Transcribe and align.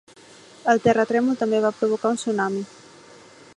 El 0.73 0.81
terratrèmol 0.85 1.37
també 1.43 1.61
va 1.67 1.71
provocar 1.83 2.13
un 2.15 2.19
tsunami. 2.23 2.67